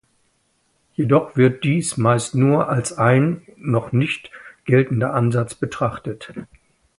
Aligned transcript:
Jedoch 0.95 1.37
wird 1.37 1.63
dies 1.63 1.95
meist 1.95 2.33
nur 2.33 2.69
als 2.69 2.93
ein 2.97 3.43
noch 3.57 3.91
nicht 3.91 4.31
geltender 4.65 5.13
Ansatz 5.13 5.53
betrachtet. 5.53 6.33